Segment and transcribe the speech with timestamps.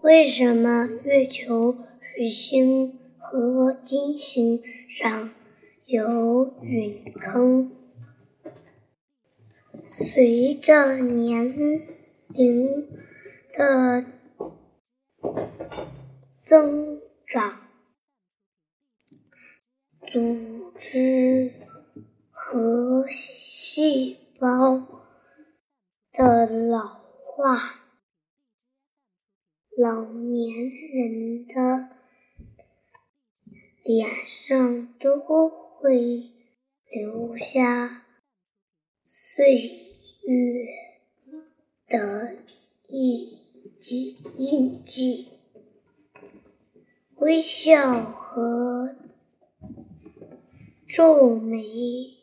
[0.00, 5.34] 为什么月球、水星和金星上
[5.86, 7.72] 有陨坑？
[9.84, 11.52] 随着年
[12.28, 12.88] 龄
[13.52, 14.04] 的
[16.44, 17.58] 增长，
[20.06, 21.52] 组织
[22.30, 24.78] 和细胞
[26.12, 27.77] 的老化。
[29.80, 31.90] 老年人的
[33.84, 36.32] 脸上都会
[36.90, 38.04] 留下
[39.04, 39.54] 岁
[40.24, 40.66] 月
[41.86, 42.38] 的
[42.88, 43.38] 印
[43.78, 45.28] 记，印记，
[47.18, 48.96] 微笑和
[50.88, 52.16] 皱眉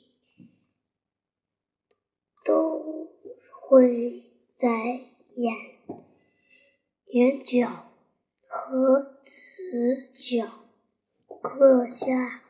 [2.43, 3.07] 都
[3.49, 4.23] 会
[4.57, 4.99] 在
[5.35, 5.74] 眼。
[7.15, 7.93] 眼角
[8.45, 10.65] 和齿角
[11.41, 12.43] 刻下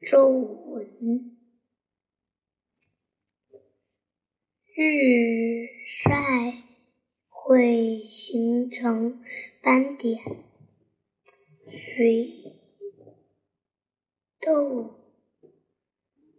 [0.00, 1.38] 皱纹，
[4.74, 6.64] 日晒
[7.28, 9.22] 会形成
[9.62, 10.20] 斑点，
[11.70, 12.58] 水
[14.40, 14.98] 痘、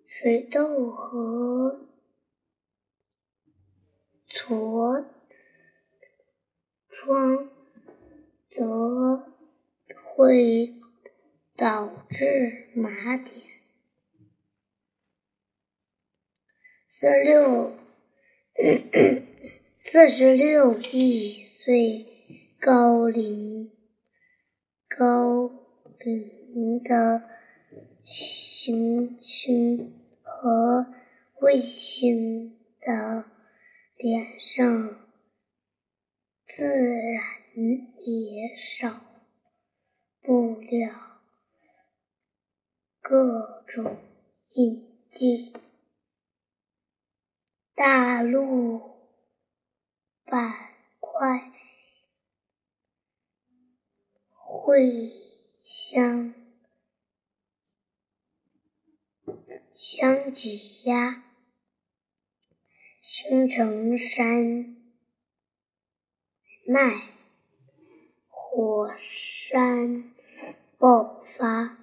[0.05, 1.94] 水痘和。
[4.36, 5.05] 痤
[6.89, 7.50] 疮
[8.50, 9.23] 则
[10.03, 10.75] 会
[11.55, 13.30] 导致麻点。
[16.86, 17.77] 四六
[19.77, 22.05] 四十六亿岁
[22.59, 23.72] 高龄
[24.89, 25.49] 高
[25.97, 27.23] 龄的
[28.03, 30.94] 行星和
[31.39, 33.34] 卫星的。
[34.06, 35.09] 脸上
[36.45, 37.23] 自然
[38.06, 39.02] 也少
[40.22, 41.23] 不了
[43.02, 43.98] 各种
[44.54, 45.55] 印记。
[47.73, 48.80] 大陆
[50.23, 50.54] 板
[50.99, 51.52] 块
[54.30, 55.11] 会
[55.64, 56.32] 相
[59.73, 61.24] 相挤压。
[63.08, 64.76] 青城山
[66.66, 67.04] 脉，
[68.27, 70.11] 火山
[70.80, 71.77] 爆发，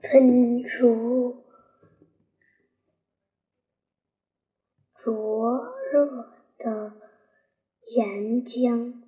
[0.00, 1.44] 喷出
[4.94, 6.94] 灼热的
[7.94, 9.02] 岩浆，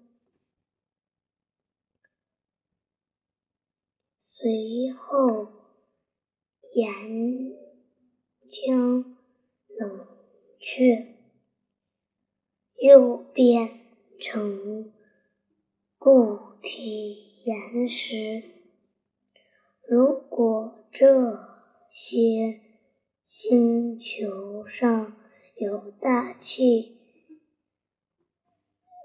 [4.18, 5.50] 随后
[6.74, 6.84] 岩
[8.46, 9.16] 浆。
[9.80, 10.06] 冷
[10.58, 11.16] 却，
[12.82, 13.80] 又变
[14.20, 14.92] 成
[15.96, 18.42] 固体岩石。
[19.88, 21.48] 如果这
[21.90, 22.60] 些
[23.24, 25.16] 星球上
[25.56, 26.98] 有大气，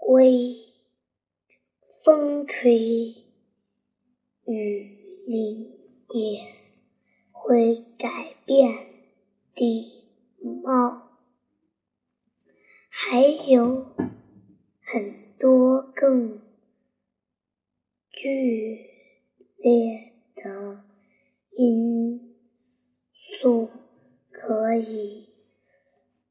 [0.09, 0.57] 微
[2.03, 2.77] 风吹
[4.43, 5.71] 雨淋
[6.09, 6.53] 也
[7.31, 8.87] 会改变
[9.55, 9.94] 地。
[10.45, 11.19] 貌，
[12.89, 13.95] 还有
[14.81, 16.41] 很多更
[18.11, 18.89] 剧
[19.57, 20.85] 烈的
[21.51, 23.69] 因素
[24.31, 25.29] 可以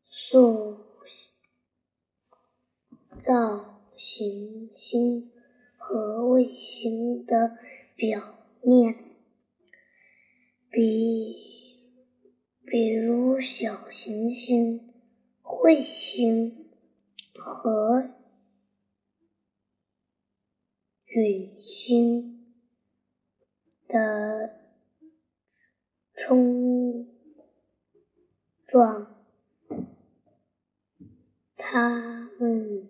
[0.06, 0.78] 塑
[3.20, 5.32] 造行星
[5.76, 7.58] 和卫星的
[7.96, 8.94] 表面，
[10.70, 11.53] 比。
[12.66, 14.92] 比如小行星、
[15.42, 16.66] 彗星
[17.34, 18.10] 和
[21.04, 22.56] 陨星
[23.86, 24.60] 的
[26.14, 27.06] 冲
[28.66, 29.14] 撞，
[31.56, 32.88] 它们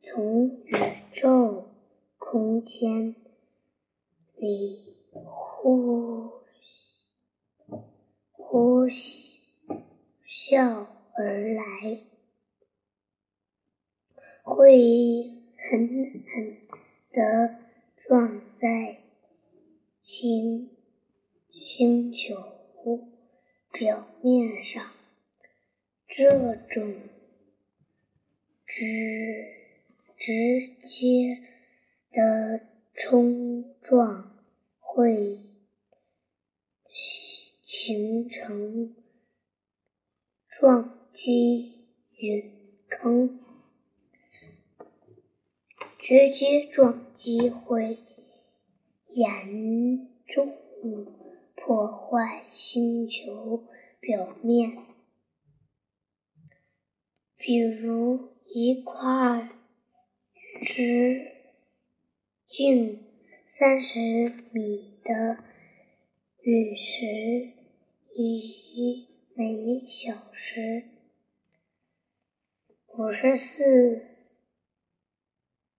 [0.00, 0.74] 从宇
[1.12, 1.68] 宙
[2.16, 3.16] 空间
[4.36, 6.39] 里呼。
[8.52, 8.88] 呼
[10.26, 11.62] 啸而来，
[14.42, 15.24] 会
[15.56, 16.56] 狠狠
[17.12, 17.60] 地
[17.96, 19.04] 撞在
[20.02, 20.68] 星
[21.52, 22.34] 星球
[23.70, 24.84] 表面上。
[26.08, 26.92] 这种
[28.66, 28.82] 直
[30.18, 31.38] 直接
[32.10, 34.44] 的冲撞
[34.80, 35.38] 会。
[37.72, 38.96] 形成
[40.48, 41.86] 撞击
[42.16, 42.52] 陨
[42.88, 43.38] 坑，
[45.96, 47.96] 直接撞击会
[49.06, 50.52] 严重
[51.54, 53.68] 破坏星球
[54.00, 54.76] 表面。
[57.36, 59.48] 比如，一块
[60.60, 61.24] 直
[62.48, 62.98] 径
[63.44, 65.38] 三十米的
[66.42, 67.59] 陨石，
[68.22, 70.84] 以每小时
[72.86, 73.98] 五十四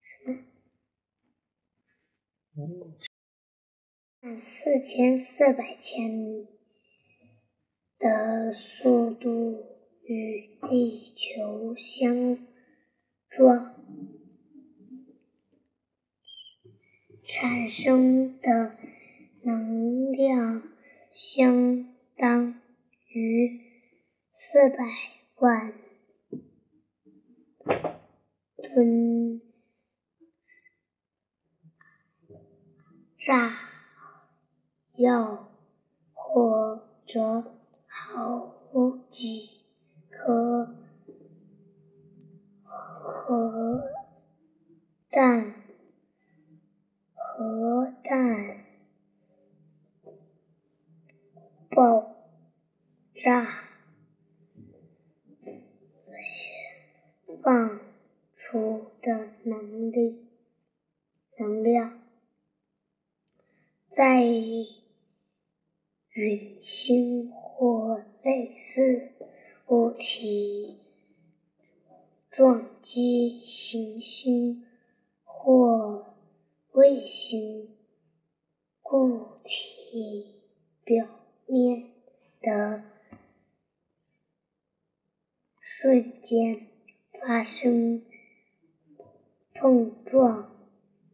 [0.01, 0.31] 什
[4.21, 6.47] 么四千四百千米
[7.99, 9.71] 的速度。
[10.13, 12.45] 与地球相
[13.29, 13.75] 撞
[17.23, 18.75] 产生的
[19.44, 20.63] 能量
[21.13, 22.61] 相当
[23.07, 23.61] 于
[24.29, 24.77] 四百
[25.37, 25.73] 万
[28.57, 29.41] 吨
[33.17, 33.57] 炸
[34.95, 35.51] 药，
[36.13, 38.55] 或者好
[39.09, 39.61] 几。
[40.23, 40.75] 颗
[43.01, 43.81] 核
[45.09, 45.55] 弹、
[47.15, 48.60] 核弹
[51.81, 52.16] 爆
[53.16, 53.63] 炸
[57.42, 57.80] 放
[58.36, 60.28] 出的能力、
[61.39, 62.00] 能量，
[63.89, 64.24] 在
[66.12, 69.13] 陨星或类似。
[69.68, 70.81] 物体
[72.30, 74.68] 撞击行星
[75.24, 76.13] 或
[76.74, 77.75] 卫星
[78.83, 80.44] 固体
[80.83, 81.20] 表
[81.51, 81.92] 面
[82.39, 82.81] 的
[85.59, 86.69] 瞬间
[87.19, 88.06] 发生
[89.53, 90.50] 碰撞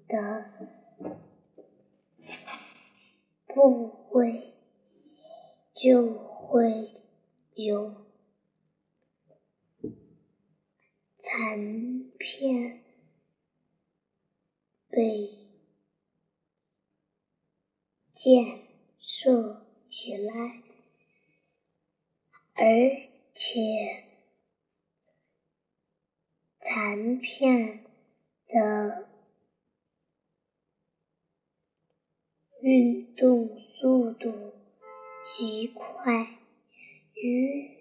[0.08, 0.52] 的
[3.48, 4.54] 部位，
[5.74, 7.02] 就会
[7.56, 8.06] 有。
[11.18, 12.84] 残片
[14.88, 15.50] 被
[18.14, 18.68] 建
[18.98, 20.62] 设起来，
[22.54, 22.64] 而
[23.34, 24.06] 且
[26.60, 27.86] 残片
[28.48, 29.08] 的
[32.62, 34.54] 运动速度
[35.24, 36.40] 极快，
[37.14, 37.78] 与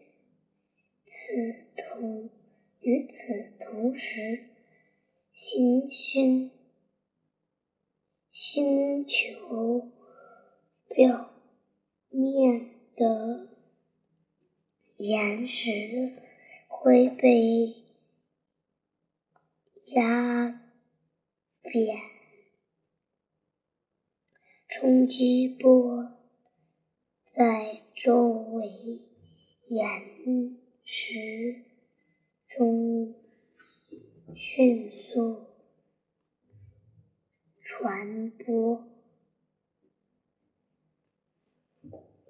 [1.06, 2.30] 此同。
[2.80, 4.50] 与此同时，
[5.32, 6.52] 行星
[8.30, 9.90] 星球
[10.88, 11.35] 表
[12.16, 13.48] 面的
[14.96, 16.22] 岩石
[16.68, 17.84] 会被
[19.94, 20.60] 压
[21.62, 21.96] 扁，
[24.68, 26.12] 冲击波
[27.34, 28.66] 在周围
[29.68, 29.86] 岩
[30.82, 31.66] 石。
[32.48, 33.14] 中
[34.34, 35.48] 迅速
[37.60, 38.95] 传播。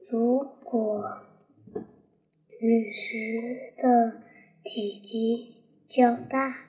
[0.08, 1.02] 如果
[2.60, 4.22] 陨石的
[4.62, 5.56] 体积
[5.88, 6.68] 较大，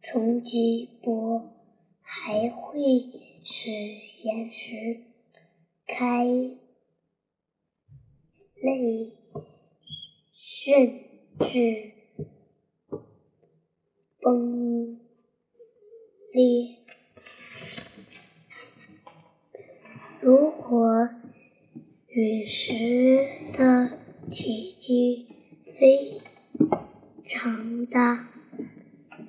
[0.00, 1.52] 冲击波
[2.00, 2.80] 还会
[3.44, 3.70] 使
[4.22, 5.02] 岩石
[5.86, 6.24] 开
[8.56, 9.12] 裂，
[10.32, 11.04] 甚
[11.40, 11.92] 至。
[14.22, 15.00] 崩
[16.32, 16.76] 裂。
[20.20, 21.08] 如果
[22.12, 23.98] 陨石的
[24.30, 25.28] 体积
[25.78, 26.20] 非
[27.24, 28.28] 常大，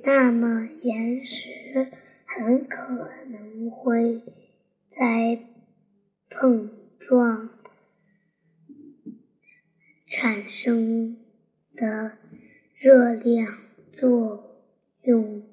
[0.03, 1.91] 那么岩石
[2.25, 4.21] 很可能会
[4.89, 5.47] 在
[6.29, 7.49] 碰撞
[10.07, 11.17] 产生
[11.75, 12.17] 的
[12.75, 13.57] 热量
[13.91, 14.47] 作。
[15.03, 15.49] 用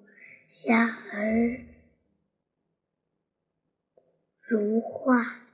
[0.47, 1.65] 下而
[4.43, 5.48] 融化。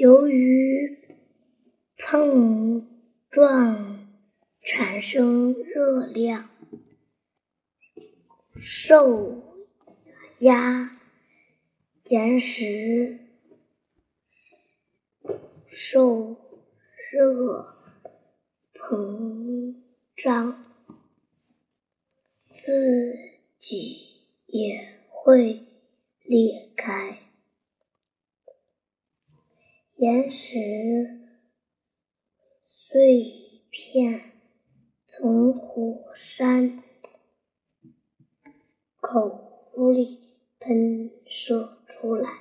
[0.00, 0.96] 由于
[1.98, 2.88] 碰
[3.30, 4.08] 撞
[4.62, 6.48] 产生热量，
[8.56, 9.42] 受
[10.38, 10.98] 压
[12.04, 13.18] 岩石
[15.66, 16.34] 受
[17.12, 17.76] 热
[18.72, 19.74] 膨
[20.16, 20.64] 胀。
[22.54, 23.14] 自
[23.58, 25.66] 己也会
[26.24, 27.29] 裂开，
[30.00, 30.56] 岩石
[32.62, 34.32] 碎片
[35.06, 36.82] 从火山
[38.98, 42.39] 口里喷射出来。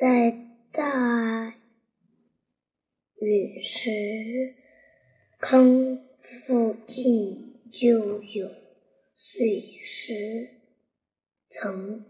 [0.00, 0.30] 在
[0.72, 1.58] 大
[3.18, 3.90] 陨石
[5.38, 8.50] 坑附近就有
[9.14, 10.62] 碎石
[11.50, 12.06] 层。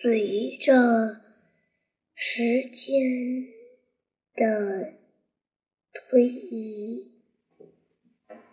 [0.00, 1.22] 随着
[2.14, 3.48] 时间
[4.36, 4.94] 的
[5.92, 7.10] 推移，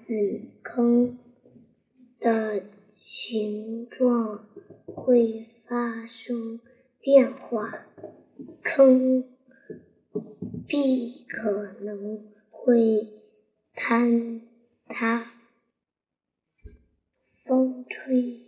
[0.07, 1.19] 陨坑
[2.19, 2.76] 的
[3.09, 4.49] 形状
[4.85, 6.59] 会发生
[6.99, 7.87] 变化，
[8.61, 9.23] 坑
[10.67, 13.13] 壁可能会
[13.73, 14.41] 坍
[14.87, 15.31] 塌，
[17.45, 18.41] 风吹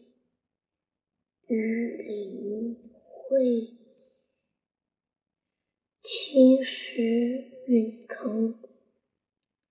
[1.48, 3.78] 雨淋会
[6.02, 8.60] 侵蚀陨坑，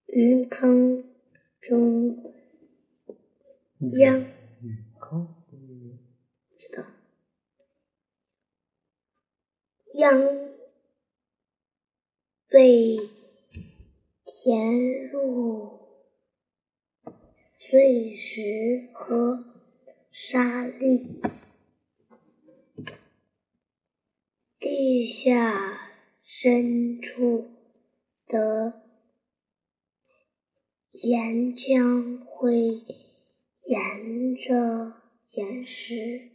[0.06, 1.04] 陨坑
[1.60, 2.32] 中
[3.98, 4.37] 央。
[9.98, 10.16] 将
[12.46, 12.96] 被
[14.24, 15.80] 填入
[17.52, 19.44] 碎石和
[20.12, 21.20] 沙砾，
[24.60, 25.90] 地下
[26.22, 27.50] 深处
[28.28, 28.80] 的
[30.92, 32.84] 岩浆会
[33.64, 34.92] 沿着
[35.30, 36.30] 岩石。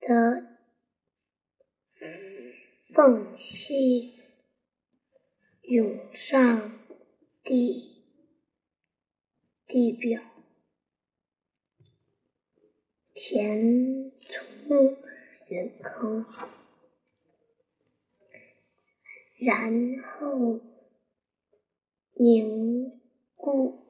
[0.00, 0.59] 的
[2.92, 4.14] 缝隙
[5.62, 6.78] 涌上
[7.42, 8.04] 地
[9.66, 10.22] 地表，
[13.14, 14.96] 填充
[15.48, 16.26] 陨坑，
[19.38, 20.60] 然后
[22.14, 23.00] 凝
[23.36, 23.86] 固。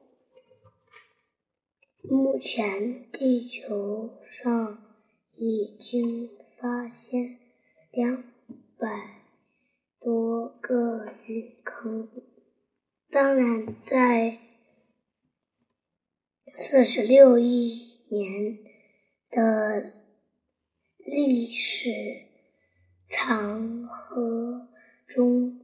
[2.03, 4.91] 目前，地球上。
[5.43, 6.29] 已经
[6.59, 7.39] 发现
[7.91, 8.30] 两
[8.81, 8.87] 百
[9.99, 12.09] 多个陨坑。
[13.11, 14.39] 当然，在
[16.51, 18.57] 四十六亿年
[19.29, 19.93] 的
[20.97, 21.89] 历史
[23.07, 24.67] 长河
[25.05, 25.63] 中，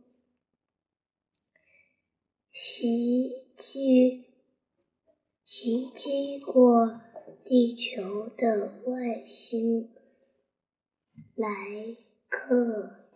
[2.52, 4.28] 袭击
[5.44, 7.02] 袭击过。
[7.50, 9.90] 地球的外星
[11.36, 11.96] 来
[12.28, 13.07] 客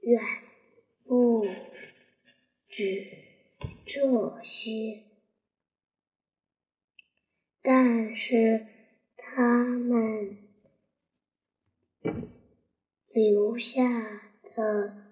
[0.00, 0.22] 远
[1.04, 1.44] 不
[2.68, 3.06] 止
[3.86, 5.04] 这些，
[7.62, 8.66] 但是
[9.16, 10.48] 他们
[13.08, 13.82] 留下
[14.54, 15.06] 的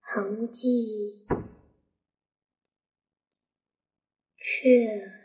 [0.00, 1.26] 痕迹
[4.36, 5.22] 却。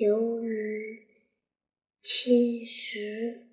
[0.00, 1.08] 由于
[2.00, 3.48] 侵蚀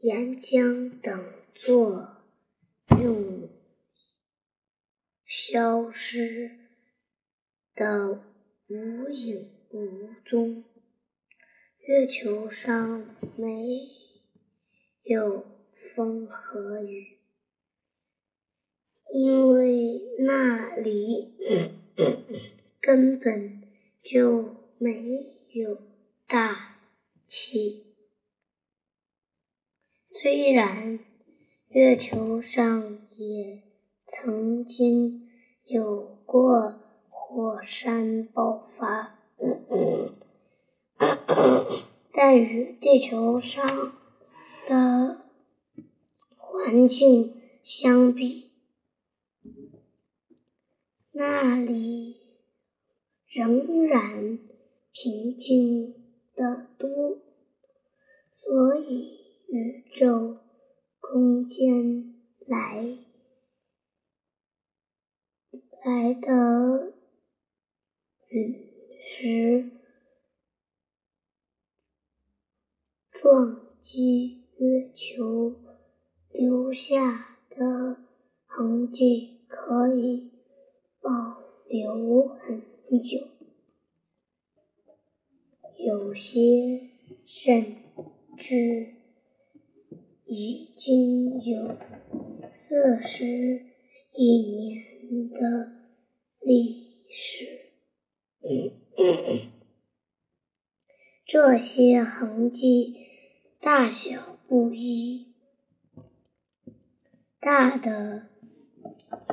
[0.00, 2.22] 岩浆等作
[3.00, 3.50] 用，
[5.26, 6.58] 消失
[7.74, 8.22] 的
[8.68, 10.64] 无影无踪。
[11.80, 13.88] 月球上没
[15.02, 15.44] 有
[15.94, 17.18] 风和雨，
[19.12, 21.34] 因为那里。
[22.80, 23.68] 根本
[24.02, 24.94] 就没
[25.52, 25.82] 有
[26.26, 26.80] 大
[27.26, 27.96] 气。
[30.06, 30.98] 虽然
[31.70, 33.62] 月球上也
[34.06, 35.28] 曾经
[35.66, 39.18] 有过火山爆发，
[42.12, 43.92] 但与地球上
[44.66, 45.22] 的
[46.36, 48.50] 环境相比，
[51.12, 52.16] 那里。
[53.30, 54.38] 仍然
[54.90, 55.94] 平静
[56.34, 57.18] 的多，
[58.30, 60.37] 所以宇宙
[61.10, 62.14] 空间
[62.46, 62.98] 来
[65.82, 66.94] 来的
[68.28, 68.68] 陨
[69.00, 69.70] 石
[73.10, 75.56] 撞击月球
[76.30, 78.04] 留下的
[78.44, 80.30] 痕迹可以
[81.00, 81.10] 保
[81.66, 82.68] 留很。
[83.02, 83.18] 久，
[85.76, 86.88] 有些
[87.26, 87.76] 甚
[88.38, 88.94] 至
[90.30, 91.78] 已经有
[92.50, 93.24] 四十
[94.12, 95.72] 亿年的
[96.40, 97.72] 历史。
[101.24, 103.06] 这些痕迹
[103.58, 105.34] 大小不一，
[107.40, 108.28] 大的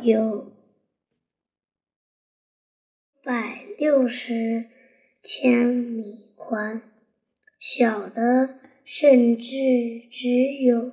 [0.02, 0.54] 有
[3.22, 4.70] 百六十
[5.22, 6.82] 千米宽，
[7.60, 9.50] 小的甚至
[10.12, 10.30] 只
[10.62, 10.92] 有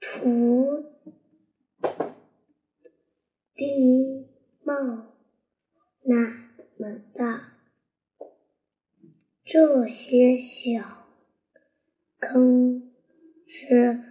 [0.00, 0.84] 图
[3.54, 4.28] 钉
[4.64, 5.14] 帽
[6.02, 7.58] 那么大。
[9.44, 11.06] 这些小
[12.18, 12.90] 坑
[13.46, 14.02] 是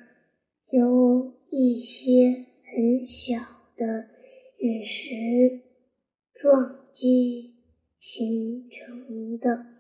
[0.70, 3.38] 由一些很小
[3.76, 4.08] 的
[4.60, 5.60] 陨石
[6.34, 7.56] 撞击
[8.00, 9.75] 形成的。